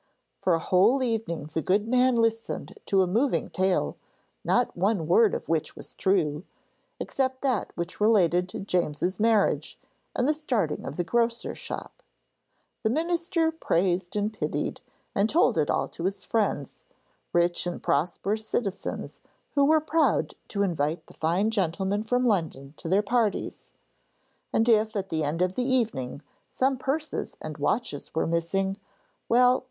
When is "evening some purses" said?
25.69-27.37